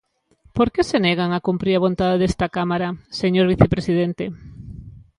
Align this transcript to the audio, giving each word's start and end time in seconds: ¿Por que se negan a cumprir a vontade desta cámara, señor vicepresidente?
¿Por 0.55 0.67
que 0.73 0.81
se 0.89 0.97
negan 1.07 1.31
a 1.33 1.43
cumprir 1.47 1.75
a 1.75 1.83
vontade 1.85 2.19
desta 2.21 2.47
cámara, 2.57 2.89
señor 3.21 3.45
vicepresidente? 3.53 4.25